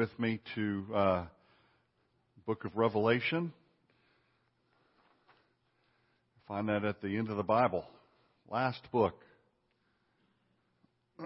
[0.00, 1.24] with me to uh,
[2.46, 3.52] book of Revelation.
[6.48, 7.84] Find that at the end of the Bible,
[8.50, 9.12] last book.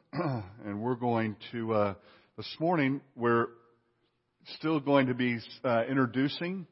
[0.13, 1.95] and we're going to uh,
[2.37, 3.01] this morning.
[3.15, 3.47] We're
[4.57, 6.67] still going to be uh, introducing,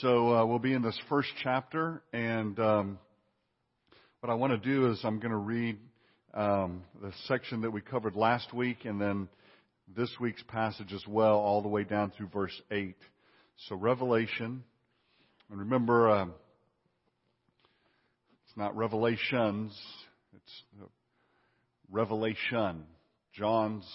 [0.00, 2.02] so uh, we'll be in this first chapter.
[2.12, 2.98] And um,
[4.20, 5.78] what I want to do is I'm going to read
[6.34, 9.28] um, the section that we covered last week, and then
[9.96, 12.96] this week's passage as well, all the way down through verse 8.
[13.68, 14.62] So, Revelation,
[15.50, 16.24] and remember, uh,
[18.46, 19.78] it's not revelations,
[20.34, 20.62] it's
[21.90, 22.84] revelation.
[23.32, 23.86] John's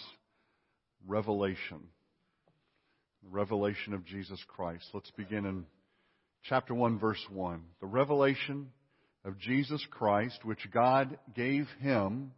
[1.07, 1.81] revelation.
[3.23, 4.85] The revelation of Jesus Christ.
[4.93, 5.65] Let's begin in
[6.43, 7.61] chapter 1, verse 1.
[7.81, 8.71] The revelation
[9.23, 12.31] of Jesus Christ, which God gave him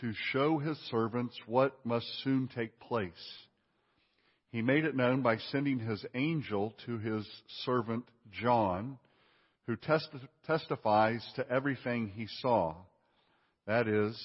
[0.00, 3.12] to show his servants what must soon take place.
[4.50, 7.26] He made it known by sending his angel to his
[7.64, 8.04] servant
[8.40, 8.98] John,
[9.66, 12.74] who testi- testifies to everything he saw.
[13.66, 14.18] That is,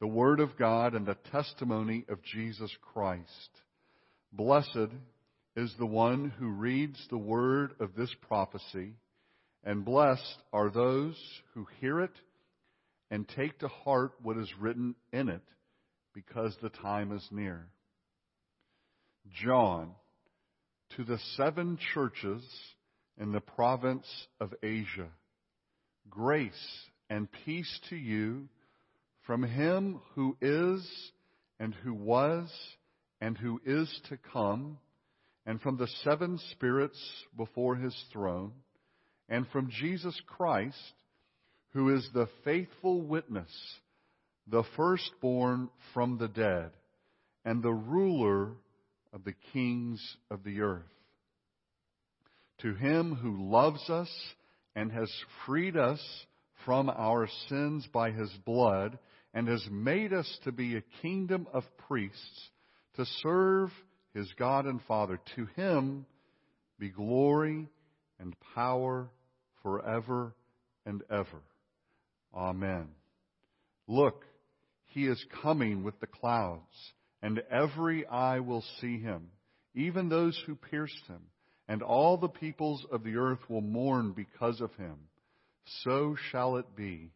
[0.00, 3.50] the Word of God and the testimony of Jesus Christ.
[4.32, 4.92] Blessed
[5.56, 8.92] is the one who reads the word of this prophecy,
[9.64, 11.16] and blessed are those
[11.54, 12.12] who hear it
[13.10, 15.42] and take to heart what is written in it,
[16.14, 17.66] because the time is near.
[19.42, 19.92] John,
[20.96, 22.42] to the seven churches
[23.18, 24.06] in the province
[24.40, 25.08] of Asia,
[26.08, 26.52] grace
[27.10, 28.48] and peace to you
[29.26, 30.88] from him who is
[31.58, 32.52] and who was
[33.20, 34.78] and who is to come,
[35.46, 37.00] and from the seven spirits
[37.36, 38.52] before his throne,
[39.28, 40.76] and from Jesus Christ,
[41.76, 43.50] who is the faithful witness,
[44.46, 46.70] the firstborn from the dead,
[47.44, 48.52] and the ruler
[49.12, 50.80] of the kings of the earth.
[52.62, 54.08] To him who loves us
[54.74, 55.12] and has
[55.44, 56.00] freed us
[56.64, 58.98] from our sins by his blood,
[59.34, 62.48] and has made us to be a kingdom of priests
[62.94, 63.70] to serve
[64.14, 65.20] his God and Father.
[65.36, 66.06] To him
[66.78, 67.68] be glory
[68.18, 69.10] and power
[69.62, 70.32] forever
[70.86, 71.42] and ever.
[72.34, 72.88] Amen.
[73.86, 74.24] Look,
[74.86, 76.92] he is coming with the clouds,
[77.22, 79.28] and every eye will see him,
[79.74, 81.22] even those who pierced him,
[81.68, 84.96] and all the peoples of the earth will mourn because of him.
[85.82, 87.10] So shall it be.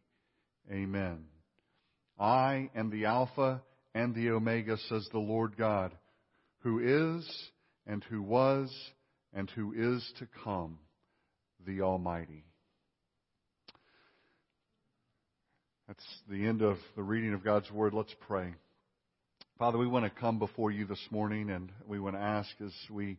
[0.71, 1.25] Amen.
[2.19, 3.61] I am the Alpha
[3.95, 5.91] and the Omega, says the Lord God,
[6.59, 7.49] who is,
[7.87, 8.71] and who was,
[9.33, 10.77] and who is to come,
[11.65, 12.45] the Almighty.
[15.91, 17.93] That's the end of the reading of God's Word.
[17.93, 18.53] Let's pray.
[19.59, 22.71] Father, we want to come before you this morning and we want to ask as
[22.89, 23.17] we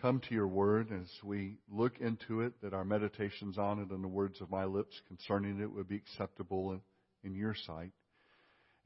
[0.00, 4.02] come to your Word, as we look into it, that our meditations on it and
[4.02, 6.80] the words of my lips concerning it would be acceptable
[7.22, 7.90] in, your sight.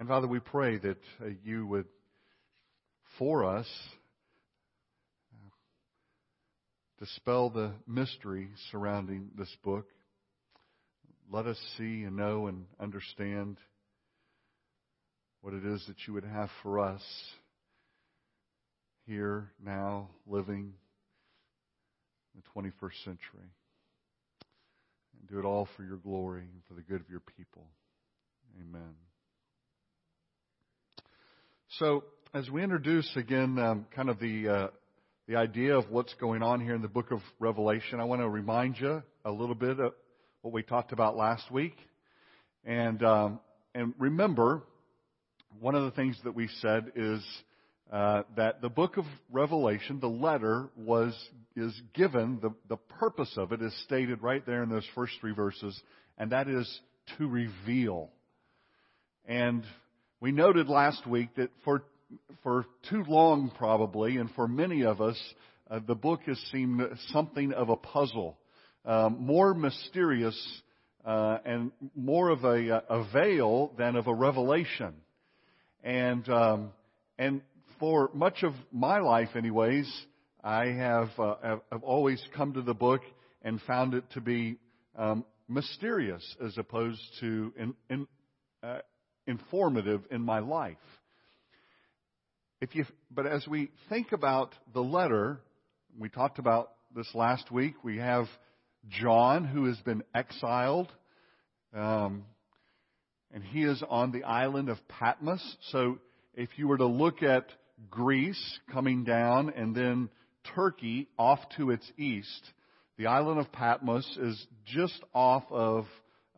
[0.00, 1.86] And Father, we pray that uh, you would,
[3.16, 3.68] for us,
[5.32, 5.50] uh,
[6.98, 9.86] dispel the mystery surrounding this book
[11.30, 13.58] let us see and know and understand
[15.42, 17.02] what it is that you would have for us
[19.06, 20.72] here, now, living
[22.34, 23.48] in the 21st century.
[25.18, 27.66] And do it all for your glory and for the good of your people.
[28.60, 28.94] Amen.
[31.78, 32.04] So,
[32.34, 34.68] as we introduce again um, kind of the, uh,
[35.28, 38.28] the idea of what's going on here in the book of Revelation, I want to
[38.28, 39.78] remind you a little bit
[40.43, 41.77] what we talked about last week.
[42.65, 43.41] And, um,
[43.75, 44.62] and remember,
[45.61, 47.23] one of the things that we said is
[47.93, 51.12] uh, that the book of Revelation, the letter, was
[51.56, 55.33] is given the the purpose of it is stated right there in those first three
[55.33, 55.78] verses,
[56.17, 56.81] and that is
[57.19, 58.11] to reveal.
[59.27, 59.65] And
[60.21, 61.83] we noted last week that for
[62.45, 65.21] for too long, probably, and for many of us,
[65.69, 68.39] uh, the book has seemed something of a puzzle
[68.84, 70.62] um, more mysterious
[71.04, 74.94] uh, and more of a, a, veil than of a revelation.
[75.82, 76.72] And um,
[77.18, 77.41] and
[77.78, 79.91] for much of my life, anyways,
[80.44, 83.00] I have uh, have always come to the book
[83.42, 84.56] and found it to be
[84.97, 88.06] um, mysterious as opposed to in, in,
[88.62, 88.78] uh,
[89.26, 90.76] informative in my life.
[92.60, 95.41] If you, but as we think about the letter,
[95.98, 97.74] we talked about this last week.
[97.83, 98.26] We have
[98.88, 100.91] John, who has been exiled,
[101.74, 102.24] um,
[103.32, 105.56] and he is on the island of Patmos.
[105.71, 105.98] So
[106.34, 107.47] if you were to look at
[107.88, 110.10] Greece coming down and then
[110.54, 112.53] Turkey off to its east.
[112.98, 115.86] The island of Patmos is just off of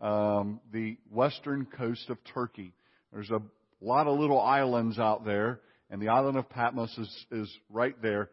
[0.00, 2.72] um, the western coast of Turkey.
[3.12, 3.42] There's a
[3.80, 5.60] lot of little islands out there,
[5.90, 8.30] and the island of Patmos is, is right there.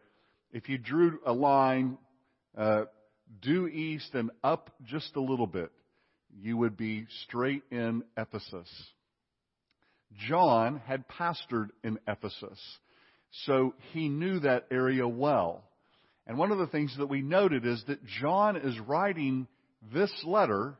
[0.52, 1.98] If you drew a line
[2.56, 2.84] uh,
[3.40, 5.70] due east and up just a little bit,
[6.40, 8.68] you would be straight in Ephesus.
[10.28, 12.58] John had pastored in Ephesus,
[13.44, 15.64] so he knew that area well.
[16.26, 19.46] And one of the things that we noted is that John is writing
[19.92, 20.76] this letter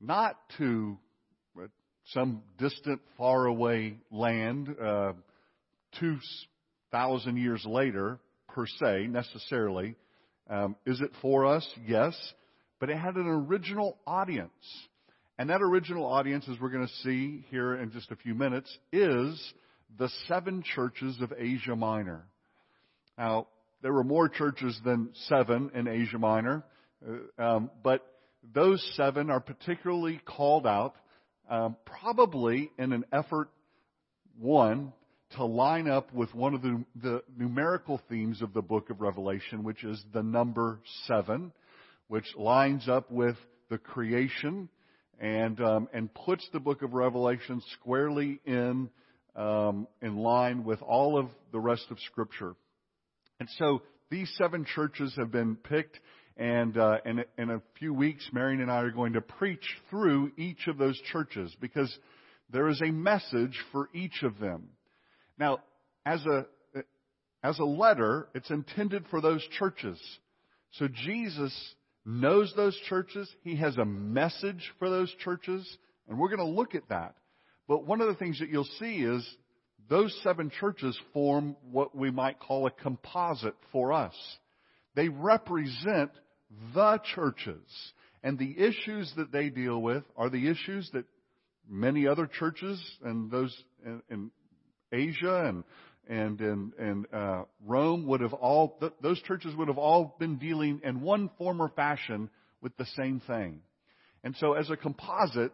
[0.00, 0.98] not to
[2.08, 5.12] some distant, faraway land uh,
[6.00, 8.18] 2,000 years later,
[8.48, 9.96] per se, necessarily.
[10.48, 11.66] Um, is it for us?
[11.86, 12.14] Yes.
[12.80, 14.50] But it had an original audience.
[15.38, 18.76] And that original audience, as we're going to see here in just a few minutes,
[18.92, 19.52] is
[19.98, 22.24] the seven churches of Asia Minor.
[23.18, 23.48] Now,
[23.82, 26.64] there were more churches than seven in Asia Minor,
[27.06, 28.06] uh, um, but
[28.54, 30.94] those seven are particularly called out,
[31.50, 33.48] um, probably in an effort,
[34.38, 34.92] one,
[35.32, 39.64] to line up with one of the, the numerical themes of the book of Revelation,
[39.64, 41.52] which is the number seven,
[42.08, 43.36] which lines up with
[43.70, 44.68] the creation
[45.20, 48.90] and um, and puts the book of Revelation squarely in
[49.36, 52.54] um, in line with all of the rest of Scripture.
[53.40, 55.98] And so these seven churches have been picked,
[56.36, 60.32] and uh, in, in a few weeks, Marion and I are going to preach through
[60.36, 61.96] each of those churches because
[62.50, 64.68] there is a message for each of them.
[65.38, 65.60] Now,
[66.06, 66.46] as a
[67.42, 70.00] as a letter, it's intended for those churches.
[70.72, 71.54] So Jesus
[72.06, 73.30] knows those churches.
[73.42, 75.76] He has a message for those churches,
[76.08, 77.14] and we're going to look at that.
[77.68, 79.28] But one of the things that you'll see is
[79.90, 84.14] those seven churches form what we might call a composite for us.
[84.94, 86.12] They represent
[86.74, 87.92] the churches.
[88.22, 91.04] And the issues that they deal with are the issues that
[91.68, 93.54] many other churches and those
[94.08, 94.30] in
[94.94, 95.64] Asia and
[96.06, 100.36] and in, in uh, Rome would have all th- those churches would have all been
[100.36, 102.28] dealing in one form or fashion
[102.60, 103.60] with the same thing.
[104.22, 105.52] And so, as a composite,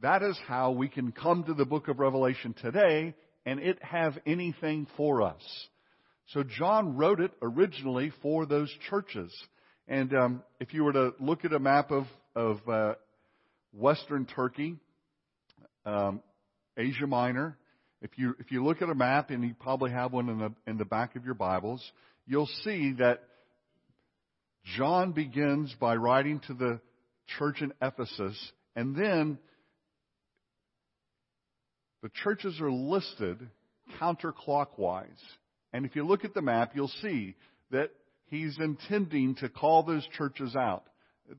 [0.00, 3.14] that is how we can come to the book of Revelation today
[3.46, 5.42] and it have anything for us.
[6.30, 9.32] So John wrote it originally for those churches.
[9.86, 12.04] And um, if you were to look at a map of
[12.34, 12.94] of uh,
[13.72, 14.76] Western Turkey,
[15.86, 16.20] um,
[16.76, 17.56] Asia Minor,
[18.02, 20.52] if you if you look at a map and you probably have one in the
[20.66, 21.82] in the back of your Bibles,
[22.26, 23.22] you'll see that
[24.76, 26.80] John begins by writing to the
[27.38, 28.36] church in Ephesus,
[28.74, 29.38] and then
[32.02, 33.38] the churches are listed
[34.00, 35.06] counterclockwise.
[35.72, 37.34] And if you look at the map, you'll see
[37.70, 37.90] that
[38.26, 40.84] he's intending to call those churches out.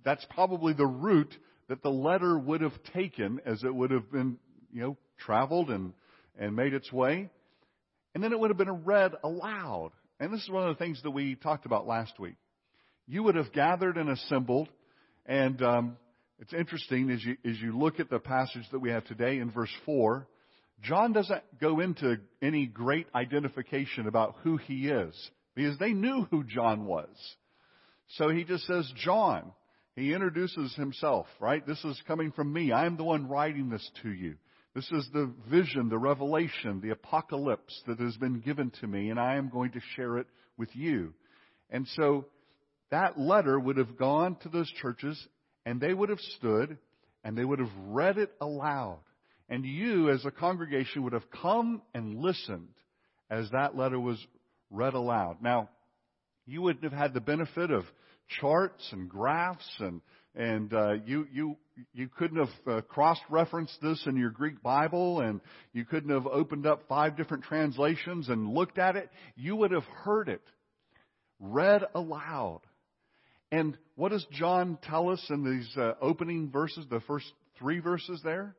[0.04, 1.34] That's probably the route
[1.70, 4.38] that the letter would have taken as it would have been,
[4.72, 5.94] you know, traveled and,
[6.38, 7.30] and made its way.
[8.14, 9.92] And then it would have been read aloud.
[10.20, 12.36] And this is one of the things that we talked about last week.
[13.08, 14.70] You would have gathered and assembled,
[15.26, 15.98] and um,
[16.40, 19.52] it's interesting as you as you look at the passage that we have today in
[19.52, 20.28] verse four.
[20.82, 25.16] John doesn't go into any great identification about who he is
[25.56, 27.10] because they knew who John was.
[28.10, 29.52] So he just says, John.
[29.96, 31.66] He introduces himself, right?
[31.66, 32.72] This is coming from me.
[32.72, 34.36] I am the one writing this to you.
[34.78, 39.20] This is the vision, the revelation, the apocalypse that has been given to me, and
[39.20, 41.16] I am going to share it with you.
[41.72, 42.28] And so
[42.92, 45.20] that letter would have gone to those churches,
[45.66, 46.78] and they would have stood,
[47.24, 49.00] and they would have read it aloud.
[49.50, 52.70] And you, as a congregation, would have come and listened
[53.32, 54.24] as that letter was
[54.70, 55.38] read aloud.
[55.42, 55.70] Now,
[56.46, 57.86] you wouldn't have had the benefit of
[58.40, 60.02] charts and graphs and
[60.36, 61.58] and uh, you you
[61.94, 65.42] you couldn't have uh, cross-referenced this in your Greek Bible, and
[65.74, 69.10] you couldn't have opened up five different translations and looked at it.
[69.36, 70.42] You would have heard it
[71.40, 72.62] read aloud.
[73.52, 78.22] And what does John tell us in these uh, opening verses, the first three verses
[78.24, 78.56] there?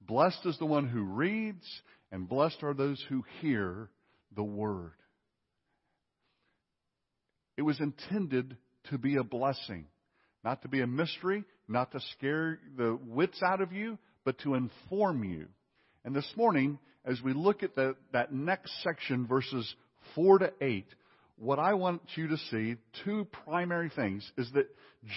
[0.00, 1.64] Blessed is the one who reads,
[2.12, 3.90] and blessed are those who hear
[4.34, 4.92] the word.
[7.56, 8.56] It was intended
[8.90, 9.86] to be a blessing,
[10.42, 14.54] not to be a mystery, not to scare the wits out of you, but to
[14.54, 15.46] inform you.
[16.04, 19.74] And this morning, as we look at the, that next section, verses
[20.14, 20.86] 4 to 8,
[21.36, 24.68] what I want you to see, two primary things, is that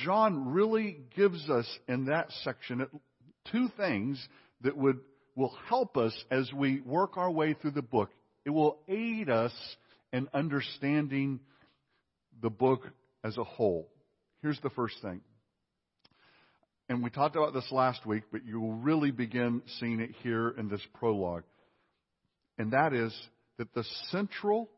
[0.04, 2.88] John really gives us in that section
[3.52, 4.26] two things
[4.62, 5.00] that would
[5.36, 8.10] will help us as we work our way through the book
[8.44, 9.54] It will aid us
[10.12, 11.40] in understanding
[12.42, 12.90] the book
[13.24, 13.90] as a whole.
[14.42, 15.22] Here's the first thing.
[16.90, 20.50] And we talked about this last week, but you will really begin seeing it here
[20.50, 21.44] in this prologue.
[22.58, 23.14] And that is
[23.58, 24.70] that the central,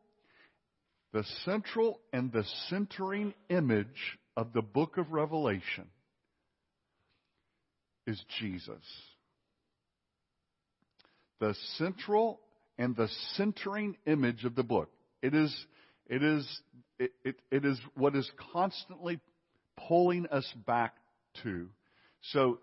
[1.12, 5.86] the central and the centering image of the book of Revelation
[8.06, 8.82] is Jesus.
[11.38, 12.40] The central
[12.76, 14.90] and the centering image of the book.
[15.22, 15.54] It is,
[16.06, 16.60] it is,
[16.98, 19.20] it, it, it is what is constantly
[19.88, 20.94] pulling us back
[21.42, 21.68] to.
[22.32, 22.58] So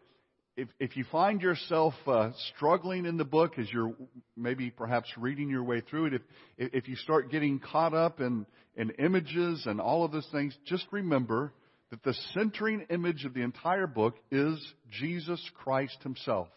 [0.55, 3.93] if, if you find yourself uh, struggling in the book as you're
[4.35, 6.21] maybe perhaps reading your way through it, if,
[6.57, 8.45] if you start getting caught up in,
[8.75, 11.53] in images and all of those things, just remember
[11.91, 14.59] that the centering image of the entire book is
[14.91, 16.49] Jesus Christ Himself.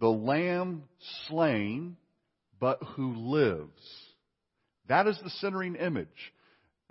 [0.00, 0.84] The Lamb
[1.28, 1.96] slain,
[2.58, 3.82] but who lives.
[4.88, 6.08] That is the centering image.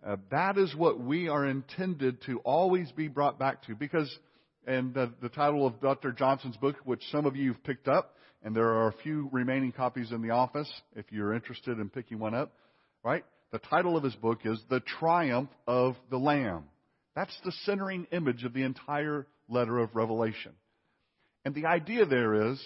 [0.06, 4.14] Uh, that is what we are intended to always be brought back to because,
[4.66, 6.12] and uh, the title of Dr.
[6.12, 9.72] Johnson's book, which some of you have picked up, and there are a few remaining
[9.72, 12.54] copies in the office if you're interested in picking one up,
[13.04, 13.24] right?
[13.52, 16.64] The title of his book is The Triumph of the Lamb.
[17.16, 20.54] That's the centering image of the entire letter of Revelation.
[21.46, 22.62] And the idea there is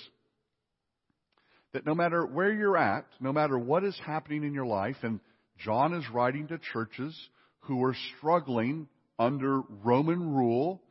[1.74, 5.20] that no matter where you're at, no matter what is happening in your life, and
[5.58, 7.16] John is writing to churches
[7.62, 8.88] who are struggling
[9.20, 10.82] under Roman rule,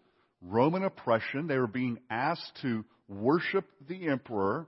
[0.43, 1.47] Roman oppression.
[1.47, 4.67] They were being asked to worship the emperor.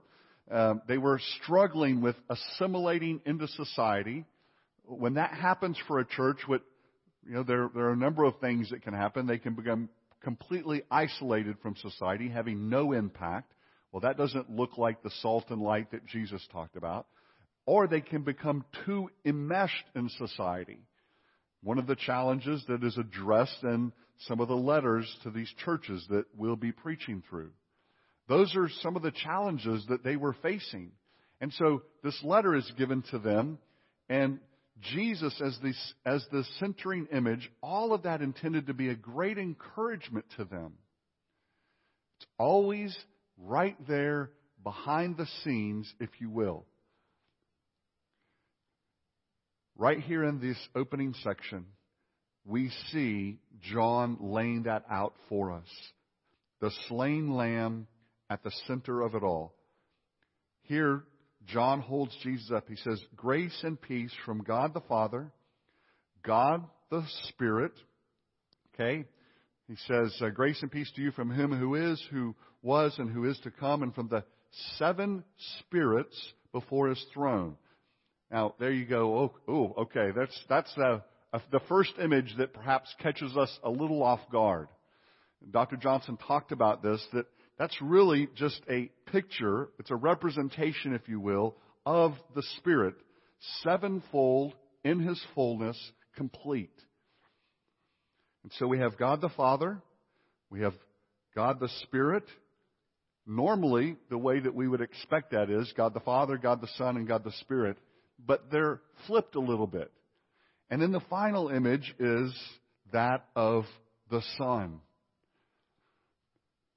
[0.49, 4.25] Um, they were struggling with assimilating into society.
[4.85, 6.63] When that happens for a church, what
[7.27, 9.27] you know, there, there are a number of things that can happen.
[9.27, 9.89] They can become
[10.23, 13.53] completely isolated from society, having no impact.
[13.91, 17.07] Well, that doesn't look like the salt and light that Jesus talked about.
[17.65, 20.79] Or they can become too enmeshed in society.
[21.61, 26.05] One of the challenges that is addressed in some of the letters to these churches
[26.09, 27.51] that we'll be preaching through.
[28.27, 30.91] Those are some of the challenges that they were facing.
[31.41, 33.57] And so this letter is given to them,
[34.09, 34.39] and
[34.81, 35.73] Jesus as the,
[36.05, 40.73] as the centering image, all of that intended to be a great encouragement to them.
[42.17, 42.95] It's always
[43.37, 44.31] right there
[44.63, 46.65] behind the scenes, if you will.
[49.77, 51.65] Right here in this opening section,
[52.45, 55.67] we see John laying that out for us.
[56.61, 57.87] The slain lamb
[58.29, 59.53] at the center of it all.
[60.63, 61.03] Here,
[61.47, 62.67] John holds Jesus up.
[62.67, 65.31] He says, Grace and peace from God the Father,
[66.23, 67.73] God the Spirit.
[68.73, 69.05] Okay?
[69.67, 73.09] He says, uh, Grace and peace to you from Him who is, who was, and
[73.09, 74.23] who is to come, and from the
[74.77, 75.23] seven
[75.59, 76.17] spirits
[76.51, 77.55] before His throne.
[78.31, 79.17] Now, there you go.
[79.17, 80.09] Oh, oh okay.
[80.15, 80.99] That's, that's uh,
[81.51, 84.67] the first image that perhaps catches us a little off guard.
[85.51, 85.77] Dr.
[85.77, 87.25] Johnson talked about this, that
[87.57, 91.55] that's really just a picture, it's a representation, if you will,
[91.85, 92.95] of the Spirit,
[93.63, 95.77] sevenfold in His fullness,
[96.15, 96.73] complete.
[98.43, 99.81] And so we have God the Father,
[100.49, 100.73] we have
[101.35, 102.23] God the Spirit.
[103.27, 106.97] Normally, the way that we would expect that is God the Father, God the Son,
[106.97, 107.77] and God the Spirit,
[108.25, 109.91] but they're flipped a little bit.
[110.69, 112.33] And then the final image is
[112.93, 113.65] that of
[114.09, 114.79] the Son.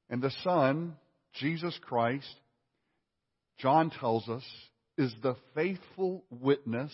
[0.08, 0.96] And the Son,
[1.34, 2.34] Jesus Christ,
[3.58, 4.44] John tells us,
[4.98, 6.92] is the faithful witness,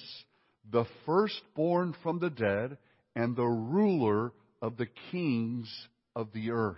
[0.70, 2.78] the firstborn from the dead,
[3.16, 5.68] and the ruler of the kings
[6.14, 6.76] of the earth.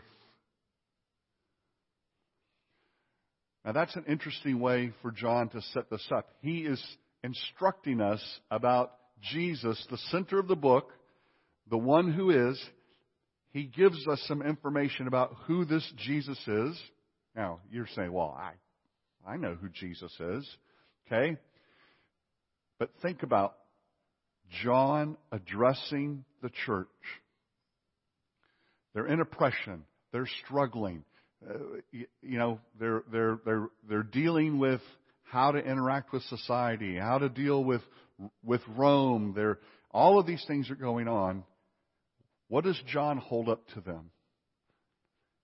[3.65, 6.29] Now that's an interesting way for John to set this up.
[6.41, 6.83] He is
[7.23, 10.91] instructing us about Jesus, the center of the book,
[11.69, 12.61] the one who is,
[13.53, 16.81] he gives us some information about who this Jesus is.
[17.35, 18.53] Now, you're saying, well, I,
[19.29, 20.49] I know who Jesus is.
[21.07, 21.37] Okay?
[22.79, 23.57] But think about
[24.63, 26.87] John addressing the church.
[28.95, 29.85] They're in oppression.
[30.13, 31.05] They're struggling.
[31.49, 31.55] Uh,
[31.93, 34.81] you, you know, they're, they're, they're, they're dealing with
[35.23, 37.83] how to interact with society, how to deal with,
[38.43, 39.33] with Rome.
[39.35, 39.59] They're,
[39.91, 41.45] all of these things are going on.
[42.49, 44.11] What does John hold up to them?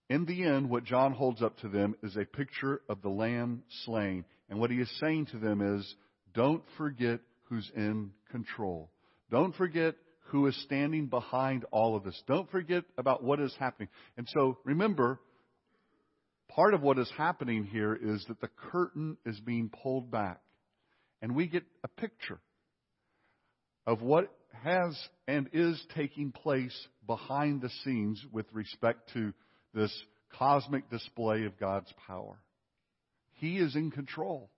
[0.08, 3.62] In the end, what John holds up to them is a picture of the lamb
[3.84, 4.24] slain.
[4.48, 5.94] And what he is saying to them is,
[6.34, 8.90] don't forget who's in control.
[9.30, 9.96] Don't forget
[10.28, 12.20] who is standing behind all of this.
[12.26, 13.88] Don't forget about what is happening.
[14.16, 15.20] And so remember,
[16.48, 20.40] part of what is happening here is that the curtain is being pulled back.
[21.22, 22.38] And we get a picture
[23.86, 24.32] of what
[24.64, 26.76] has and is taking place
[27.06, 29.32] behind the scenes with respect to
[29.74, 29.92] this
[30.38, 32.38] cosmic display of God's power.
[33.34, 34.50] He is in control.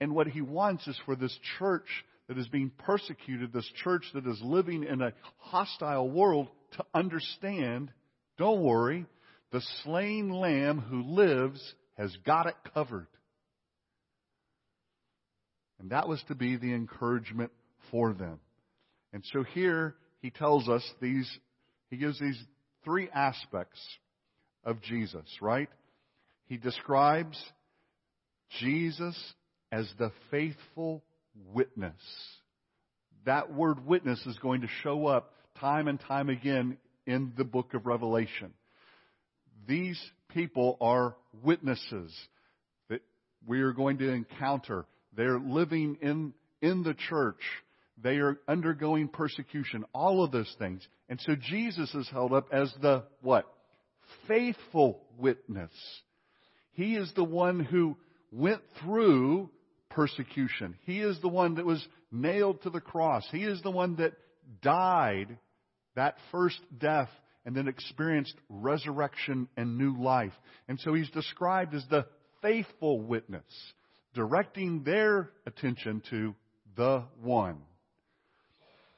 [0.00, 1.86] And what he wants is for this church
[2.26, 7.90] that is being persecuted, this church that is living in a hostile world, to understand
[8.38, 9.06] don't worry,
[9.52, 11.60] the slain lamb who lives
[11.98, 13.06] has got it covered.
[15.78, 17.52] And that was to be the encouragement
[17.90, 18.40] for them.
[19.12, 21.30] And so here he tells us these,
[21.90, 22.40] he gives these
[22.84, 23.80] three aspects
[24.64, 25.68] of Jesus, right?
[26.46, 27.42] He describes
[28.60, 29.16] Jesus
[29.70, 31.02] as the faithful
[31.52, 31.94] witness.
[33.24, 37.74] That word witness is going to show up time and time again in the book
[37.74, 38.52] of Revelation.
[39.66, 42.12] These people are witnesses
[42.88, 43.00] that
[43.46, 44.86] we are going to encounter.
[45.16, 47.40] They're living in, in the church.
[48.02, 49.84] They are undergoing persecution.
[49.94, 50.86] All of those things.
[51.08, 53.46] And so Jesus is held up as the what?
[54.26, 55.72] Faithful witness.
[56.72, 57.96] He is the one who
[58.30, 59.50] went through
[59.90, 60.76] persecution.
[60.84, 63.26] He is the one that was nailed to the cross.
[63.30, 64.14] He is the one that
[64.62, 65.38] died
[65.94, 67.10] that first death
[67.44, 70.32] and then experienced resurrection and new life.
[70.68, 72.06] And so he's described as the
[72.40, 73.44] faithful witness,
[74.14, 76.34] directing their attention to
[76.76, 77.58] the one.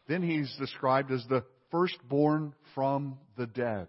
[0.07, 3.89] Then he's described as the firstborn from the dead.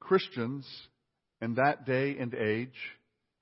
[0.00, 0.66] Christians
[1.40, 2.76] in that day and age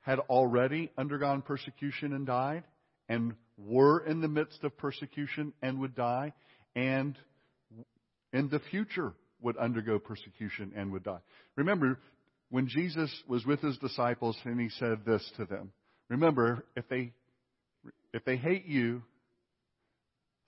[0.01, 2.65] had already undergone persecution and died
[3.09, 6.33] and were in the midst of persecution and would die,
[6.75, 7.17] and
[8.33, 11.21] in the future would undergo persecution and would die.
[11.57, 11.99] Remember,
[12.51, 15.73] when Jesus was with his disciples and he said this to them,
[16.09, 17.13] remember, if they,
[18.15, 19.03] if they hate you,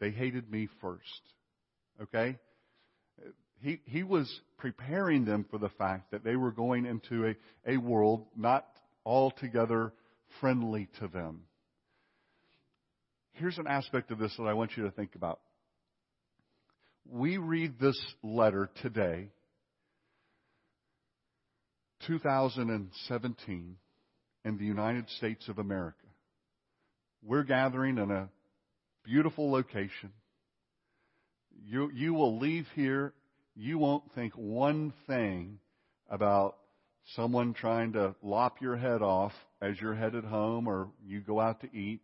[0.00, 1.02] they hated me first.
[2.02, 2.38] Okay?
[3.60, 7.34] He, he was preparing them for the fact that they were going into a,
[7.74, 8.66] a world not
[9.04, 9.92] altogether
[10.40, 11.42] friendly to them
[13.36, 15.40] here's an aspect of this that I want you to think about.
[17.08, 19.28] We read this letter today,
[22.06, 23.76] 2017,
[24.44, 26.05] in the United States of America.
[27.22, 28.28] We're gathering in a
[29.04, 30.12] beautiful location.
[31.64, 33.12] You, you will leave here,
[33.54, 35.58] you won't think one thing
[36.10, 36.56] about
[37.14, 41.60] someone trying to lop your head off as you're headed home or you go out
[41.62, 42.00] to eat.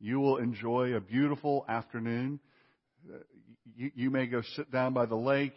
[0.00, 2.40] You will enjoy a beautiful afternoon.
[3.08, 3.18] Uh,
[3.76, 5.54] you, you may go sit down by the lake.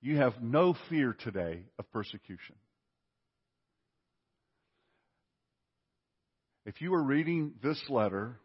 [0.00, 2.56] You have no fear today of persecution.
[6.64, 8.38] If you were reading this letter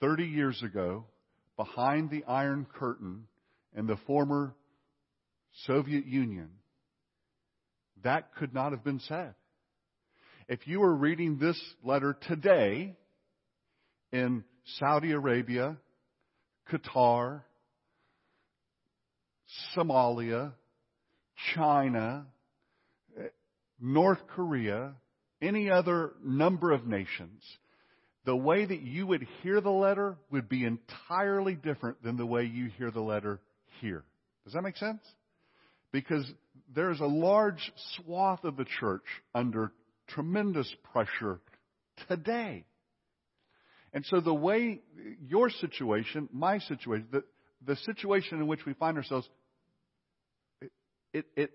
[0.00, 1.04] 30 years ago,
[1.56, 3.24] behind the Iron Curtain
[3.76, 4.54] in the former
[5.66, 6.50] Soviet Union,
[8.02, 9.34] that could not have been said.
[10.48, 12.96] If you were reading this letter today,
[14.12, 14.44] in
[14.78, 15.76] Saudi Arabia,
[16.70, 17.42] Qatar,
[19.76, 20.52] Somalia,
[21.54, 22.26] China,
[23.18, 23.28] eh,
[23.80, 24.94] North Korea,
[25.42, 27.42] any other number of nations,
[28.24, 32.44] the way that you would hear the letter would be entirely different than the way
[32.44, 33.40] you hear the letter
[33.80, 34.04] here.
[34.44, 35.02] Does that make sense?
[35.90, 36.24] Because
[36.74, 39.72] there's a large swath of the church under
[40.08, 41.40] tremendous pressure
[42.08, 42.64] today.
[43.92, 44.80] And so the way
[45.20, 47.24] your situation, my situation, the,
[47.66, 49.28] the situation in which we find ourselves,
[50.60, 50.72] it,
[51.12, 51.50] it, it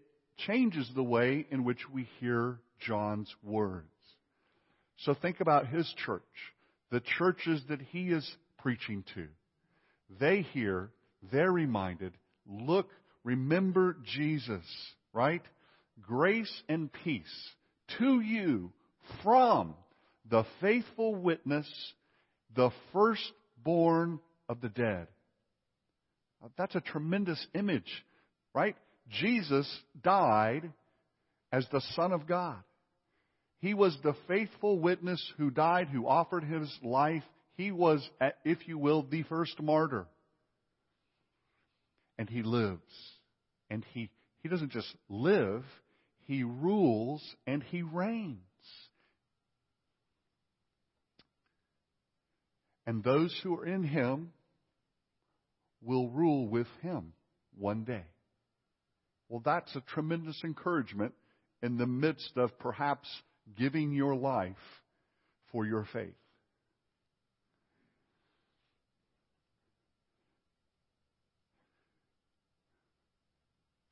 [0.46, 3.86] changes the way in which we hear John's words.
[4.98, 6.22] So think about his church,
[6.92, 9.28] the churches that he is preaching to.
[10.20, 10.90] They hear,
[11.32, 12.14] they're reminded,
[12.48, 12.90] look,
[13.24, 14.66] remember Jesus,
[15.14, 15.44] right?
[16.02, 17.50] Grace and peace
[18.00, 18.72] to you
[19.24, 19.76] from
[20.30, 21.68] the faithful witness
[22.56, 25.08] the firstborn of the dead.
[26.58, 28.06] That's a tremendous image,
[28.54, 28.76] right?
[29.10, 29.68] Jesus
[30.02, 30.72] died
[31.52, 32.58] as the Son of God.
[33.60, 37.24] He was the faithful witness who died, who offered his life.
[37.56, 38.08] He was,
[38.46, 40.06] if you will, the first martyr.
[42.20, 42.82] And he lives.
[43.70, 44.10] And he,
[44.44, 45.64] he doesn't just live,
[46.26, 48.38] he rules and he reigns.
[52.86, 54.32] And those who are in him
[55.84, 57.14] will rule with him
[57.58, 58.06] one day.
[59.30, 61.14] Well, that's a tremendous encouragement
[61.62, 63.08] in the midst of perhaps
[63.58, 64.56] giving your life
[65.52, 66.14] for your faith.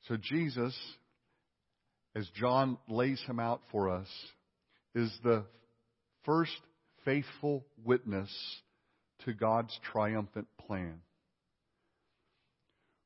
[0.08, 0.76] So Jesus,
[2.14, 4.06] as John lays him out for us,
[4.94, 5.44] is the
[6.24, 6.56] first
[7.04, 8.30] faithful witness
[9.24, 11.00] to God's triumphant plan.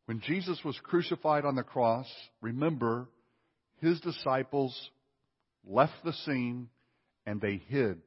[0.07, 2.07] When Jesus was crucified on the cross,
[2.43, 3.09] remember,
[3.81, 4.77] his disciples
[5.67, 6.69] left the scene
[7.27, 8.01] and they hid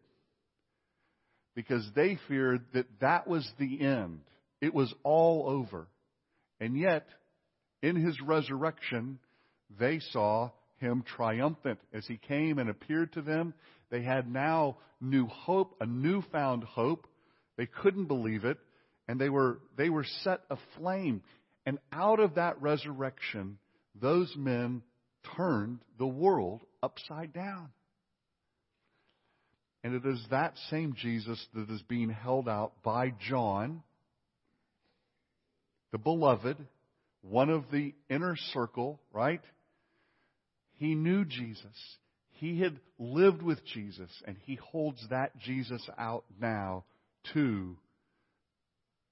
[1.55, 4.21] because they feared that that was the end.
[4.61, 5.87] It was all over.
[6.59, 7.05] And yet,
[7.81, 9.19] in his resurrection,
[9.79, 13.53] they saw him triumphant as he came and appeared to them.
[13.89, 17.07] They had now new hope, a newfound hope.
[17.57, 18.57] They couldn't believe it,
[19.07, 21.21] and they were, they were set aflame.
[21.65, 23.57] And out of that resurrection,
[23.99, 24.81] those men
[25.37, 27.69] turned the world upside down.
[29.83, 33.83] And it is that same Jesus that is being held out by John,
[35.91, 36.57] the beloved,
[37.21, 39.41] one of the inner circle, right?
[40.75, 41.97] He knew Jesus.
[42.31, 46.83] He had lived with Jesus, and he holds that Jesus out now
[47.33, 47.77] to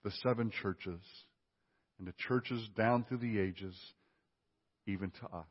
[0.03, 0.99] the seven churches
[1.99, 3.75] and the churches down through the ages,
[4.87, 5.45] even to us.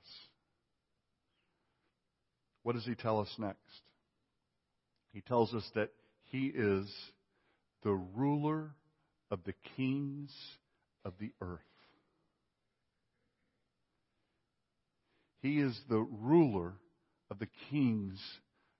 [2.63, 3.59] What does he tell us next?
[5.13, 5.91] He tells us that
[6.25, 6.87] he is
[7.83, 8.71] the ruler
[9.31, 10.31] of the kings
[11.05, 11.61] of the earth.
[15.43, 16.75] He is the ruler
[17.31, 18.21] of the kings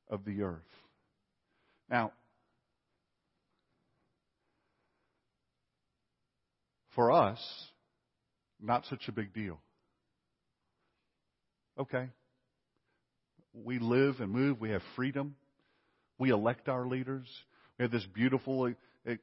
[0.09, 0.61] of the earth.
[1.89, 2.13] Now,
[6.95, 7.39] for us,
[8.61, 9.59] not such a big deal.
[11.79, 12.11] Okay.
[13.53, 14.61] We live and move.
[14.61, 15.35] We have freedom.
[16.19, 17.27] We elect our leaders.
[17.79, 18.73] We have this beautiful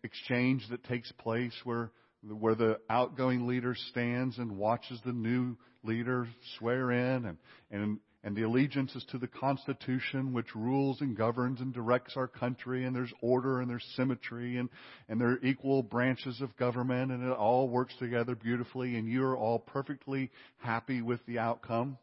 [0.04, 1.92] exchange that takes place where
[2.24, 7.38] where the outgoing leader stands and watches the new leader swear in and,
[7.72, 12.28] and, and the allegiance is to the Constitution which rules and governs and directs our
[12.28, 14.70] country and there's order and there's symmetry and,
[15.08, 19.38] and there are equal branches of government and it all works together beautifully and you're
[19.38, 21.98] all perfectly happy with the outcome.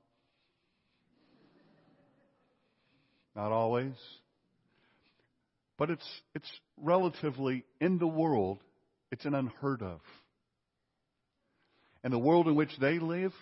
[3.34, 3.94] Not always.
[5.76, 8.60] But it's, it's relatively in the world
[9.10, 10.00] it's an unheard of.
[12.02, 13.34] And the world in which they lived,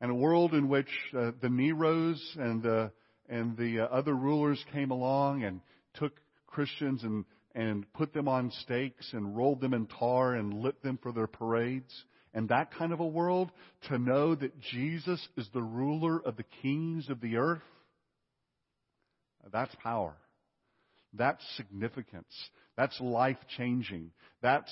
[0.00, 2.92] and a world in which uh, the Neros and the
[3.28, 5.60] and the uh, other rulers came along and
[5.94, 6.12] took
[6.46, 10.98] Christians and and put them on stakes and rolled them in tar and lit them
[11.02, 11.92] for their parades.
[12.34, 13.50] And that kind of a world,
[13.88, 17.62] to know that Jesus is the ruler of the kings of the earth,
[19.50, 20.14] that's power.
[21.14, 22.32] That's significance.
[22.76, 24.10] That's life changing.
[24.40, 24.70] That's,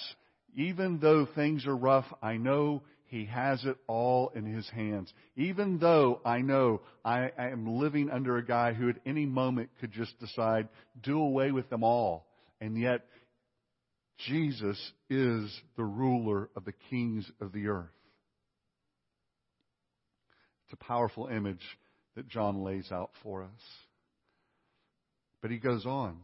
[0.54, 5.12] even though things are rough, I know He has it all in His hands.
[5.36, 9.70] Even though I know I, I am living under a guy who at any moment
[9.80, 10.68] could just decide,
[11.02, 12.26] do away with them all.
[12.60, 13.06] And yet,
[14.28, 14.78] Jesus
[15.08, 17.88] is the ruler of the kings of the earth.
[20.64, 21.64] It's a powerful image
[22.16, 23.60] that John lays out for us.
[25.42, 26.18] But he goes on.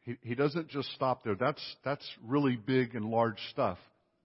[0.00, 1.36] He, he doesn't just stop there.
[1.38, 3.78] That's, that's really big and large stuff.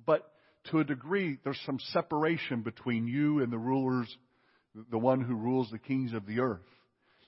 [0.06, 0.30] But
[0.72, 4.14] to a degree, there's some separation between you and the rulers,
[4.92, 6.60] the one who rules the kings of the earth.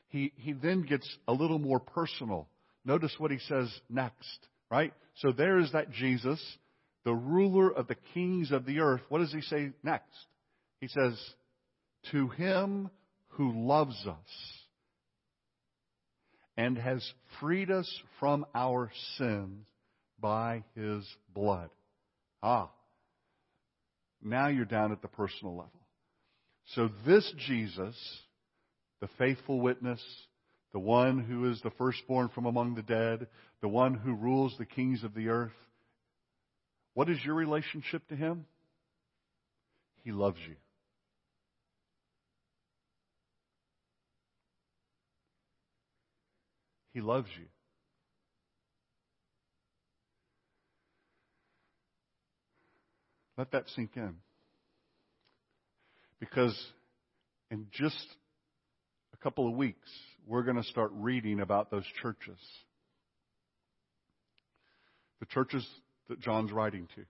[0.10, 2.48] He, he then gets a little more personal.
[2.84, 4.94] Notice what he says next, right?
[5.16, 6.42] So there is that Jesus,
[7.06, 9.02] the ruler of the kings of the earth.
[9.08, 10.18] What does he say next?
[10.82, 11.18] He says,
[12.12, 12.90] To him
[13.30, 14.61] who loves us
[16.62, 17.04] and has
[17.40, 19.66] freed us from our sins
[20.20, 21.72] by his blood.
[22.44, 22.70] Ah,
[24.22, 25.82] now you're down at the personal level.
[26.76, 27.96] So this Jesus,
[29.00, 30.04] the faithful witness,
[30.72, 33.26] the one who is the firstborn from among the dead,
[33.62, 35.52] the one who rules the kings of the earth,
[36.94, 38.46] what is your relationship to him?
[40.04, 40.56] He loves you.
[46.94, 47.46] He loves you.
[53.38, 54.16] Let that sink in.
[56.20, 56.56] Because
[57.50, 58.06] in just
[59.14, 59.90] a couple of weeks,
[60.28, 62.38] we're going to start reading about those churches.
[65.20, 65.68] The churches
[66.10, 67.02] that John's writing to.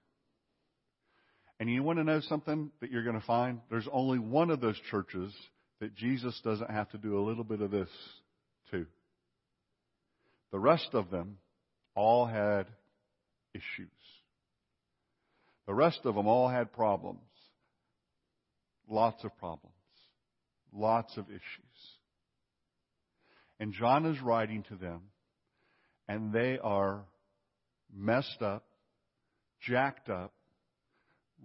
[1.60, 3.60] And you want to know something that you're going to find?
[3.70, 5.34] There's only one of those churches
[5.80, 7.90] that Jesus doesn't have to do a little bit of this
[8.72, 8.86] to.
[10.52, 11.38] The rest of them
[11.96, 12.68] all had
[13.54, 13.90] issues.
[15.68, 17.20] The rest of them all had problems.
[18.90, 19.74] Lots of problems.
[20.74, 21.42] Lots of issues.
[23.60, 25.02] And John is writing to them,
[26.08, 27.06] and they are
[27.94, 28.66] messed up,
[29.62, 30.34] jacked up,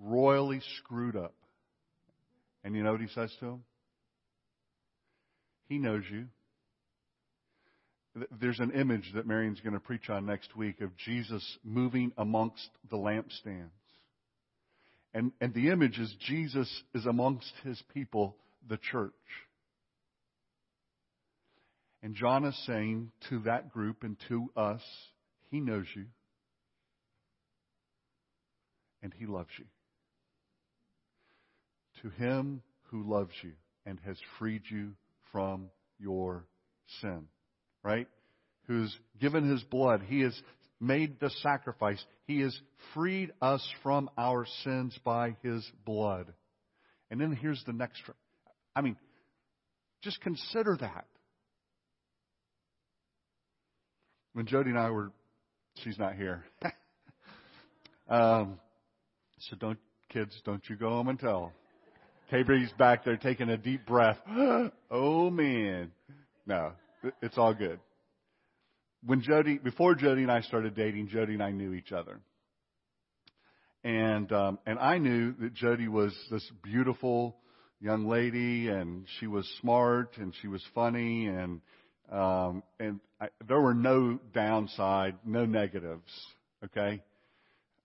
[0.00, 1.34] royally screwed up.
[2.64, 3.64] And you know what he says to them?
[5.68, 6.26] He knows you.
[8.40, 12.68] There's an image that Marion's going to preach on next week of Jesus moving amongst
[12.90, 13.70] the lampstands.
[15.12, 18.36] And, and the image is Jesus is amongst his people,
[18.68, 19.12] the church.
[22.02, 24.82] And John is saying to that group and to us,
[25.50, 26.06] He knows you.
[29.02, 29.64] And He loves you.
[32.02, 33.52] To Him who loves you
[33.84, 34.92] and has freed you
[35.32, 36.46] from your
[37.00, 37.26] sin.
[37.86, 38.08] Right?
[38.66, 40.02] Who's given His blood.
[40.06, 40.38] He has
[40.80, 42.04] made the sacrifice.
[42.26, 42.58] He has
[42.94, 46.32] freed us from our sins by His blood.
[47.10, 48.02] And then here's the next.
[48.74, 48.96] I mean,
[50.02, 51.06] just consider that.
[54.36, 55.12] when Jody and I were,
[55.82, 56.44] she's not here.
[58.10, 58.60] um,
[59.38, 59.78] so don't,
[60.10, 61.54] kids, don't you go home and tell.
[62.28, 64.18] Cabry's back there taking a deep breath.
[64.90, 65.90] oh man.
[66.46, 66.72] No,
[67.22, 67.80] it's all good.
[69.04, 72.20] When Jody, before Jody and I started dating, Jody and I knew each other.
[73.84, 77.36] And, um, and I knew that Jody was this beautiful
[77.80, 81.60] young lady and she was smart and she was funny and,
[82.10, 86.10] um, and I, there were no downside, no negatives.
[86.64, 87.02] Okay.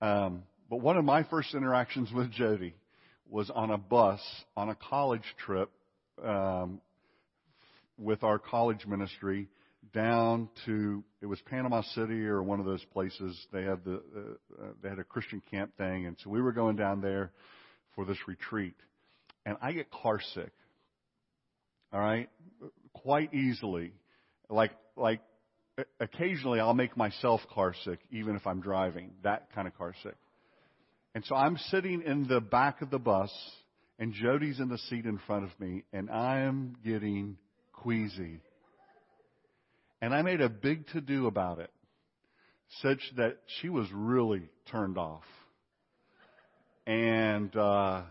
[0.02, 2.74] Um, but one of my first interactions with Jody
[3.30, 4.19] was on a bus
[4.58, 5.69] on a college trip
[6.24, 6.82] um,
[8.02, 9.48] with our college ministry
[9.94, 13.48] down to it was Panama City or one of those places.
[13.52, 16.76] They had the uh, they had a Christian camp thing, and so we were going
[16.76, 17.32] down there
[17.96, 18.76] for this retreat.
[19.46, 20.52] And I get car sick.
[21.94, 22.30] All right,
[22.94, 23.94] quite easily
[24.52, 25.22] like like
[26.00, 30.16] occasionally I'll make myself car sick even if I'm driving, that kind of car sick.
[31.16, 33.32] And so I'm sitting in the back of the bus
[33.98, 37.38] and Jody's in the seat in front of me and I'm getting
[37.82, 38.39] queasy.
[40.02, 41.72] And I made a big to do about it
[42.82, 45.24] such that she was really turned off.
[46.88, 48.04] And uh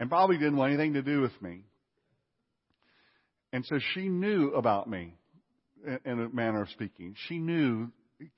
[0.00, 1.64] and probably didn't want anything to do with me.
[3.52, 5.14] And so she knew about me
[6.04, 7.14] in a manner of speaking.
[7.28, 7.90] She knew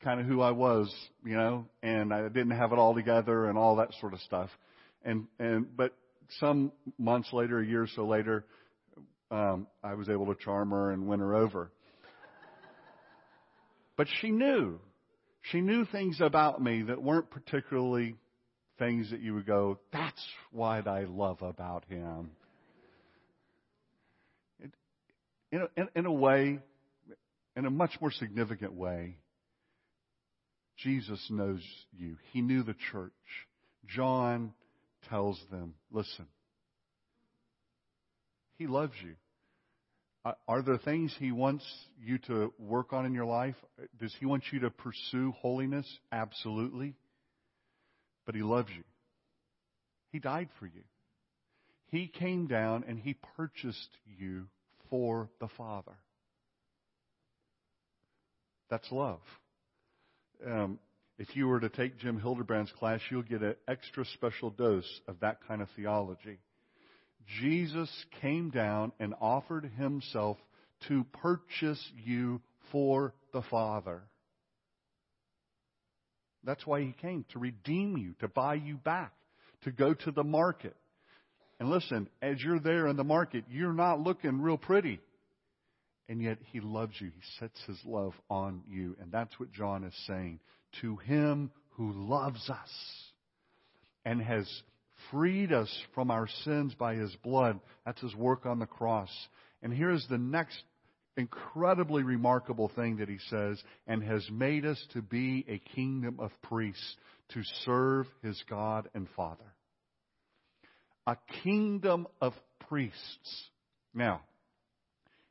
[0.03, 0.93] kind of who I was,
[1.25, 4.51] you know, and I didn't have it all together and all that sort of stuff.
[5.05, 5.95] And and but
[6.41, 8.45] some months later, a year or so later,
[9.35, 11.73] um, I was able to charm her and win her over.
[13.97, 14.79] But she knew.
[15.51, 18.17] She knew things about me that weren't particularly
[18.79, 22.31] things that you would go, that's what I love about him.
[25.53, 26.59] in, a, in, in a way,
[27.57, 29.17] in a much more significant way,
[30.79, 31.61] Jesus knows
[31.97, 32.17] you.
[32.33, 33.13] He knew the church.
[33.87, 34.53] John
[35.09, 36.27] tells them, listen,
[38.57, 39.15] He loves you.
[40.49, 41.65] Are there things He wants
[42.03, 43.57] you to work on in your life?
[44.01, 45.87] Does He want you to pursue holiness?
[46.13, 46.95] Absolutely.
[48.25, 48.85] But He loves you.
[50.13, 50.83] He died for you.
[51.89, 54.47] He came down and He purchased you
[54.89, 55.93] for the Father.
[58.71, 59.21] That's love.
[60.47, 60.79] Um,
[61.19, 65.21] if you were to take Jim Hildebrand's class, you'll get an extra special dose of
[65.21, 66.39] that kind of theology.
[67.41, 70.37] Jesus came down and offered himself
[70.89, 74.03] to purchase you for the Father.
[76.45, 79.13] That's why he came, to redeem you, to buy you back,
[79.63, 80.77] to go to the market.
[81.59, 85.01] And listen, as you're there in the market, you're not looking real pretty.
[86.09, 87.07] And yet he loves you.
[87.07, 88.97] He sets his love on you.
[89.01, 90.41] And that's what John is saying.
[90.83, 92.71] To him who loves us
[94.05, 94.47] and has
[95.11, 97.61] freed us from our sins by his blood.
[97.85, 99.11] That's his work on the cross.
[99.63, 100.63] And here's the next
[101.17, 106.31] incredibly remarkable thing that he says, and has made us to be a kingdom of
[106.43, 106.97] priests
[107.31, 109.45] to serve his God and Father.
[111.07, 112.33] A kingdom of
[112.69, 113.45] priests.
[113.95, 114.23] Now,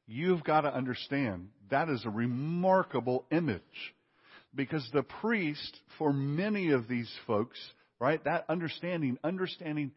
[0.08, 3.62] you've got to understand that is a remarkable image.
[4.56, 7.58] Because the priest, for many of these folks,
[8.04, 9.92] right, that understanding, understanding,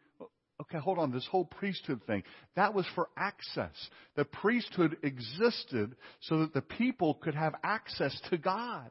[0.59, 1.13] Okay, hold on.
[1.13, 2.23] This whole priesthood thing,
[2.55, 3.75] that was for access.
[4.15, 8.91] The priesthood existed so that the people could have access to God.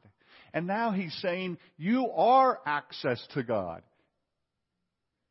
[0.54, 3.82] And now he's saying, you are access to God.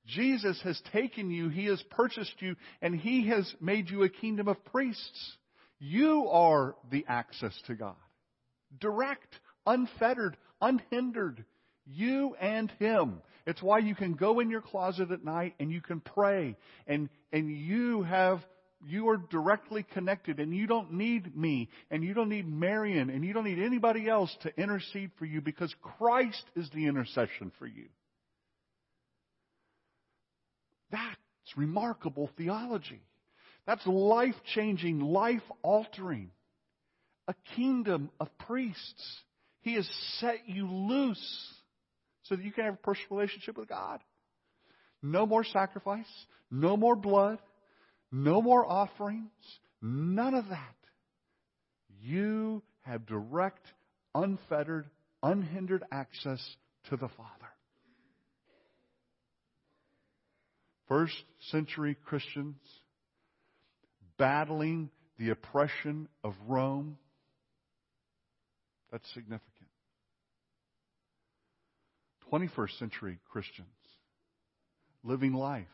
[0.05, 4.47] Jesus has taken you, He has purchased you, and He has made you a kingdom
[4.47, 5.37] of priests.
[5.79, 7.95] You are the access to God.
[8.79, 11.43] Direct, unfettered, unhindered.
[11.85, 13.21] You and Him.
[13.45, 16.55] It's why you can go in your closet at night and you can pray
[16.87, 18.39] and, and you have,
[18.83, 23.23] you are directly connected and you don't need me and you don't need Marion and
[23.23, 27.67] you don't need anybody else to intercede for you because Christ is the intercession for
[27.67, 27.85] you.
[30.91, 31.15] That's
[31.55, 33.01] remarkable theology.
[33.67, 36.31] That's life changing, life altering.
[37.27, 39.19] A kingdom of priests.
[39.61, 41.54] He has set you loose
[42.25, 44.01] so that you can have a personal relationship with God.
[45.01, 46.05] No more sacrifice,
[46.51, 47.39] no more blood,
[48.11, 49.31] no more offerings,
[49.81, 50.75] none of that.
[52.01, 53.65] You have direct,
[54.13, 54.89] unfettered,
[55.21, 56.41] unhindered access
[56.89, 57.29] to the Father.
[60.87, 61.15] First
[61.51, 62.57] century Christians
[64.17, 66.97] battling the oppression of Rome.
[68.91, 69.54] That's significant.
[72.35, 73.67] 21st century Christians
[75.03, 75.67] living life.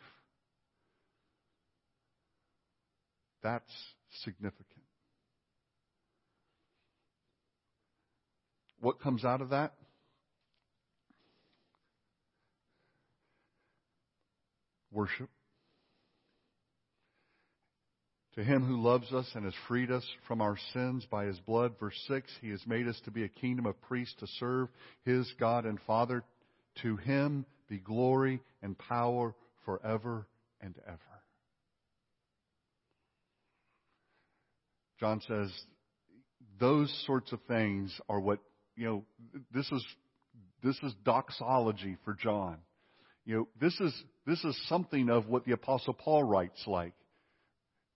[3.42, 3.72] That's
[4.24, 4.68] significant.
[8.80, 9.74] What comes out of that?
[14.92, 15.30] Worship.
[18.36, 21.74] To him who loves us and has freed us from our sins by his blood,
[21.80, 24.70] verse 6, he has made us to be a kingdom of priests to serve
[25.06, 26.24] his God and Father.
[26.84, 30.28] To him be glory and power forever
[30.62, 31.00] and ever.
[35.00, 35.52] John says
[36.60, 38.40] those sorts of things are what,
[38.76, 39.04] you know,
[39.54, 39.86] this is,
[40.64, 42.58] this is doxology for John.
[43.26, 46.94] You know, this is, this is something of what the apostle Paul writes like.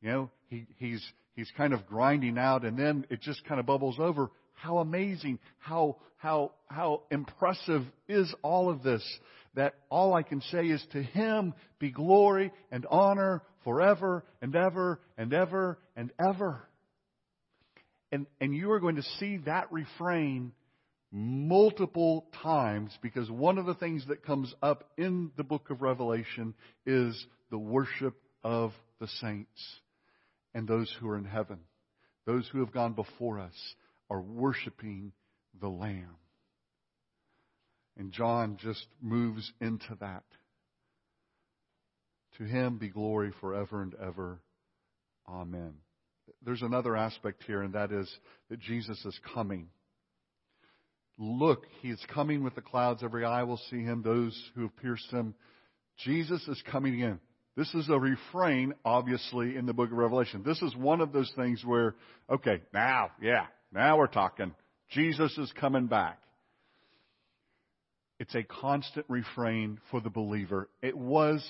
[0.02, 1.04] You know, he, he's,
[1.36, 4.32] he's kind of grinding out and then it just kind of bubbles over.
[4.56, 9.04] How amazing, how, how, how impressive is all of this
[9.56, 15.00] that all I can say is to him be glory and honor forever and ever
[15.18, 16.62] and ever and ever.
[18.12, 20.52] And, and you are going to see that refrain
[21.12, 26.54] multiple times because one of the things that comes up in the book of Revelation
[26.86, 29.80] is the worship of the saints
[30.54, 31.60] and those who are in heaven.
[32.26, 33.54] Those who have gone before us
[34.10, 35.12] are worshiping
[35.60, 36.18] the Lamb.
[37.98, 40.24] And John just moves into that.
[42.38, 44.42] To him be glory forever and ever.
[45.28, 45.76] Amen.
[46.44, 48.12] There's another aspect here, and that is
[48.50, 49.70] that Jesus is coming.
[51.18, 53.04] Look, he is coming with the clouds.
[53.04, 55.34] Every eye will see him, those who have pierced him.
[56.00, 57.20] Jesus is coming in.
[57.56, 60.44] This is a refrain, obviously, in the book of Revelation.
[60.46, 61.96] This is one of those things where,
[62.30, 64.56] okay, now, yeah, now we're talking.
[64.90, 66.20] Jesus is coming back.
[68.20, 70.70] It's a constant refrain for the believer.
[70.82, 71.44] It was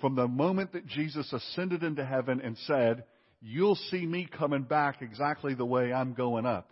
[0.00, 3.04] from the moment that Jesus ascended into heaven and said,
[3.40, 6.70] You'll see me coming back exactly the way I'm going up.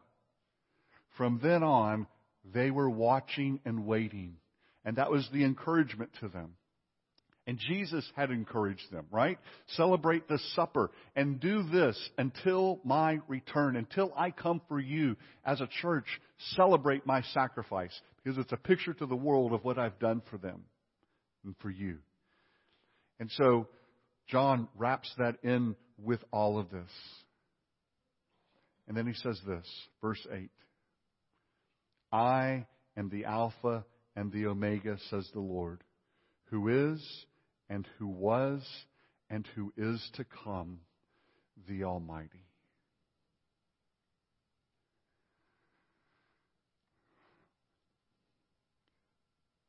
[1.16, 2.06] From then on,
[2.52, 4.36] they were watching and waiting.
[4.84, 6.54] And that was the encouragement to them.
[7.46, 9.38] And Jesus had encouraged them, right?
[9.76, 15.60] Celebrate the supper and do this until my return, until I come for you as
[15.60, 16.06] a church.
[16.56, 20.38] Celebrate my sacrifice because it's a picture to the world of what I've done for
[20.38, 20.62] them
[21.44, 21.98] and for you.
[23.20, 23.68] And so
[24.28, 26.90] John wraps that in with all of this.
[28.88, 29.66] And then he says this,
[30.00, 30.50] verse 8.
[32.10, 33.84] I am the Alpha
[34.16, 35.82] and the Omega, says the Lord,
[36.50, 37.26] who is
[37.68, 38.62] and who was
[39.30, 40.80] and who is to come,
[41.68, 42.44] the Almighty.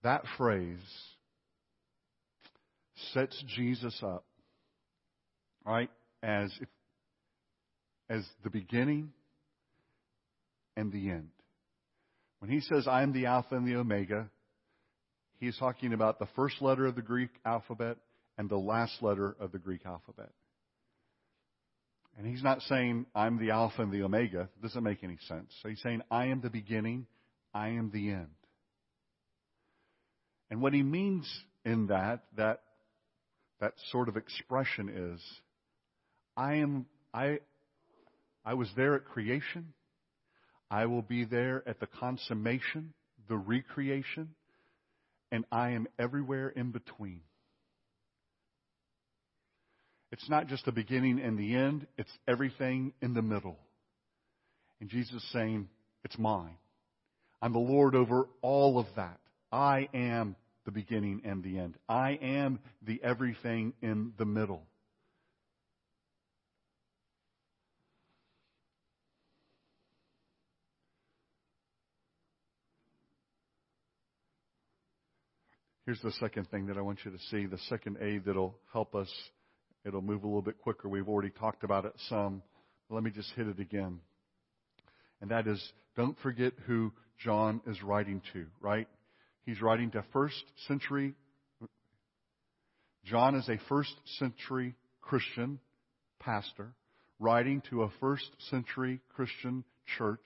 [0.04, 0.78] That phrase
[3.14, 4.24] sets Jesus up,
[5.66, 5.90] right,
[6.22, 6.68] as, if,
[8.10, 9.14] as the beginning
[10.78, 11.30] and the end.
[12.40, 14.30] When he says, I am the Alpha and the Omega,
[15.40, 17.98] he's talking about the first letter of the Greek alphabet
[18.38, 20.32] and the last letter of the Greek alphabet.
[22.18, 24.42] And he's not saying, I'm the Alpha and the Omega.
[24.42, 25.54] It doesn't make any sense.
[25.62, 27.08] So he's saying, I am the beginning,
[27.54, 28.30] I am the end.
[30.50, 31.30] And what he means
[31.66, 32.62] in that, that
[33.60, 35.22] that sort of expression is
[36.38, 37.40] I am I
[38.44, 39.74] I was there at creation.
[40.70, 42.94] I will be there at the consummation,
[43.28, 44.30] the recreation,
[45.36, 47.20] and I am everywhere in between.
[50.12, 53.58] It's not just the beginning and the end, it's everything in the middle.
[54.80, 55.68] And Jesus is saying,
[56.06, 56.56] It's mine.
[57.42, 59.20] I'm the Lord over all of that.
[59.52, 61.78] I am the beginning and the end.
[61.90, 64.64] I am the everything in the middle.
[75.86, 78.96] Here's the second thing that I want you to see, the second aid that'll help
[78.96, 79.12] us.
[79.86, 80.90] It'll move a little bit quicker.
[80.90, 82.42] We've already talked about it some.
[82.90, 84.00] Let me just hit it again.
[85.22, 85.64] And that is,
[85.96, 86.92] don't forget who
[87.24, 88.88] John is writing to, right?
[89.46, 91.14] He's writing to first century.
[93.06, 95.60] John is a first century Christian
[96.20, 96.74] pastor
[97.20, 99.64] writing to a first century Christian
[100.00, 100.26] church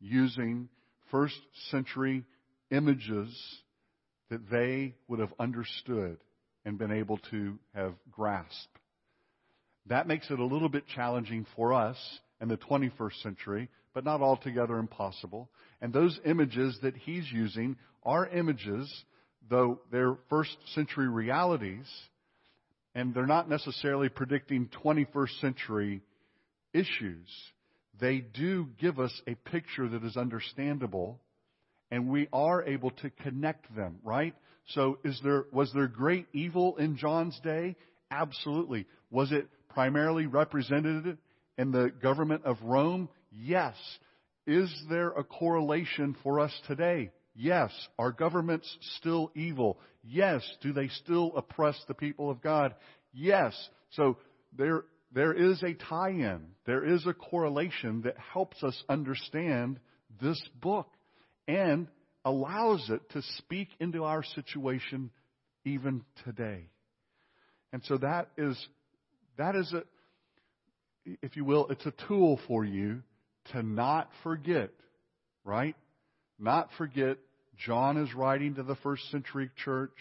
[0.00, 0.68] using
[1.10, 1.40] first
[1.70, 2.24] century
[2.70, 3.34] images
[4.30, 6.18] that they would have understood
[6.64, 8.78] and been able to have grasped.
[9.86, 11.96] That makes it a little bit challenging for us
[12.40, 15.48] in the 21st century, but not altogether impossible.
[15.80, 18.92] And those images that he's using are images,
[19.48, 21.86] though they're first century realities,
[22.94, 26.02] and they're not necessarily predicting 21st century
[26.72, 27.28] issues.
[28.00, 31.18] They do give us a picture that is understandable
[31.90, 34.34] and we are able to connect them, right?
[34.68, 37.76] So is there, was there great evil in John's day?
[38.10, 38.86] Absolutely.
[39.10, 41.18] Was it primarily represented
[41.56, 43.08] in the government of Rome?
[43.32, 43.74] Yes.
[44.46, 47.10] Is there a correlation for us today?
[47.34, 47.70] Yes.
[47.98, 48.68] Are governments
[48.98, 49.78] still evil?
[50.02, 50.42] Yes.
[50.62, 52.74] Do they still oppress the people of God?
[53.12, 53.54] Yes.
[53.92, 54.18] So
[54.56, 56.40] there, there is a tie-in.
[56.66, 59.80] There is a correlation that helps us understand
[60.20, 60.88] this book
[61.48, 61.88] and
[62.24, 65.10] allows it to speak into our situation
[65.64, 66.68] even today.
[67.72, 68.56] And so that is,
[69.38, 69.82] that is a,
[71.22, 73.02] if you will, it's a tool for you
[73.52, 74.70] to not forget,
[75.42, 75.74] right?
[76.38, 77.16] Not forget
[77.66, 79.96] John is writing to the first century church.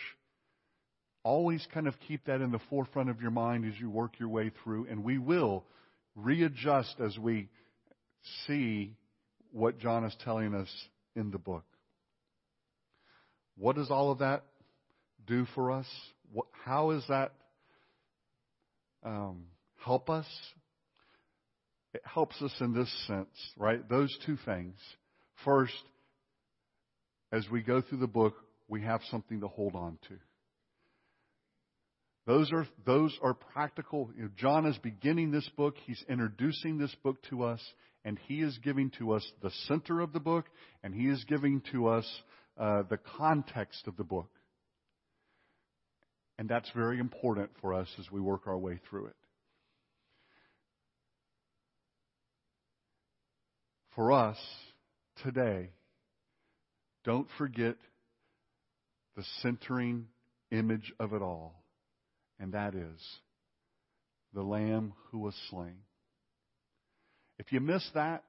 [1.23, 4.29] Always kind of keep that in the forefront of your mind as you work your
[4.29, 5.65] way through, and we will
[6.15, 7.49] readjust as we
[8.45, 8.95] see
[9.51, 10.69] what John is telling us
[11.17, 11.65] in the book.
[13.57, 14.43] What does all of that
[15.25, 15.87] do for us?
[16.31, 17.33] What, how does that
[19.03, 19.45] um,
[19.83, 20.27] help us?
[21.93, 23.87] It helps us in this sense, right?
[23.89, 24.75] Those two things.
[25.43, 25.73] First,
[27.31, 28.35] as we go through the book,
[28.67, 30.15] we have something to hold on to.
[32.27, 34.09] Those are, those are practical.
[34.15, 35.75] You know, John is beginning this book.
[35.85, 37.61] He's introducing this book to us,
[38.07, 40.45] and he is giving to us the center of the book,
[40.81, 42.09] and he is giving to us
[42.57, 44.29] uh, the context of the book.
[46.39, 49.15] And that's very important for us as we work our way through it.
[53.93, 54.37] For us
[55.21, 55.71] today,
[57.03, 57.75] don't forget
[59.17, 60.07] the centering
[60.49, 61.61] image of it all,
[62.39, 63.01] and that is
[64.33, 65.75] the Lamb who was slain.
[67.39, 68.23] If you miss that,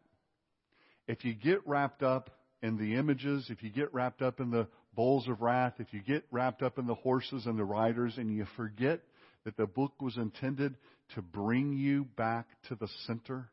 [1.07, 2.31] if you get wrapped up
[2.63, 6.01] in the images, if you get wrapped up in the bowls of wrath, if you
[6.01, 9.01] get wrapped up in the horses and the riders, and you forget
[9.45, 10.77] that the book was intended
[11.15, 13.49] to bring you back to the center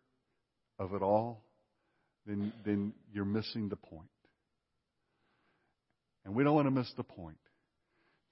[0.80, 1.44] of it all,
[2.26, 4.10] then, then you're missing the point.
[6.26, 7.38] And we don't want to miss the point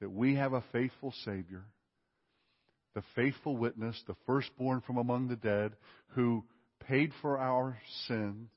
[0.02, 1.64] that we have a faithful Savior,
[2.96, 5.74] the faithful witness, the firstborn from among the dead,
[6.10, 6.44] who
[6.88, 7.78] paid for our
[8.08, 8.50] sin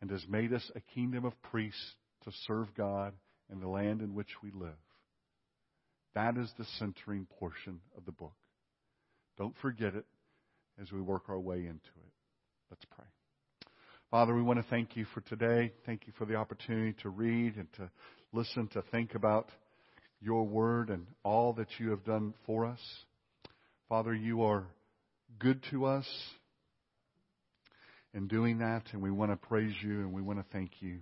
[0.00, 1.94] and has made us a kingdom of priests
[2.24, 3.12] to serve God
[3.50, 4.78] in the land in which we live.
[6.14, 8.34] That is the centering portion of the book.
[9.36, 10.06] Don't forget it
[10.80, 12.12] as we work our way into it.
[12.70, 13.06] Let's pray.
[14.10, 15.72] Father, we want to thank you for today.
[15.84, 17.90] Thank you for the opportunity to read and to
[18.32, 19.50] listen, to think about
[20.20, 22.80] your word and all that you have done for us.
[23.88, 24.66] Father, you are
[25.38, 26.06] good to us
[28.14, 31.00] in doing that, and we want to praise you and we want to thank you.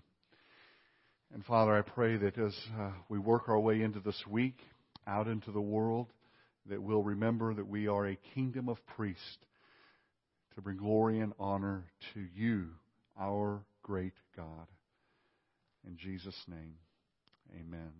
[1.32, 4.58] And Father, I pray that as uh, we work our way into this week,
[5.06, 6.08] out into the world,
[6.68, 9.38] that we'll remember that we are a kingdom of priests
[10.54, 12.68] to bring glory and honor to you,
[13.20, 14.66] our great God.
[15.86, 16.74] In Jesus' name,
[17.54, 17.92] amen.